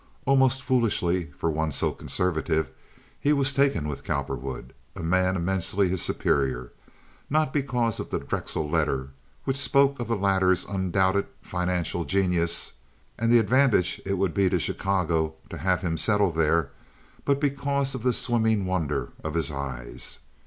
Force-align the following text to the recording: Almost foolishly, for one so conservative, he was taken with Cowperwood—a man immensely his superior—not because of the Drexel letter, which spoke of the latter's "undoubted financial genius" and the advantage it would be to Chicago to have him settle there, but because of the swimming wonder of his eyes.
Almost 0.25 0.63
foolishly, 0.63 1.25
for 1.37 1.51
one 1.51 1.71
so 1.71 1.91
conservative, 1.91 2.71
he 3.19 3.33
was 3.33 3.53
taken 3.53 3.87
with 3.87 4.03
Cowperwood—a 4.03 5.03
man 5.03 5.35
immensely 5.35 5.89
his 5.89 6.01
superior—not 6.01 7.53
because 7.53 7.99
of 7.99 8.09
the 8.09 8.17
Drexel 8.17 8.67
letter, 8.67 9.09
which 9.43 9.57
spoke 9.57 9.99
of 9.99 10.07
the 10.07 10.15
latter's 10.17 10.65
"undoubted 10.65 11.27
financial 11.43 12.03
genius" 12.03 12.71
and 13.19 13.31
the 13.31 13.37
advantage 13.37 14.01
it 14.03 14.13
would 14.17 14.33
be 14.33 14.49
to 14.49 14.57
Chicago 14.57 15.35
to 15.51 15.57
have 15.59 15.81
him 15.81 15.97
settle 15.97 16.31
there, 16.31 16.71
but 17.23 17.39
because 17.39 17.93
of 17.93 18.01
the 18.01 18.11
swimming 18.11 18.65
wonder 18.65 19.09
of 19.23 19.35
his 19.35 19.51
eyes. 19.51 20.17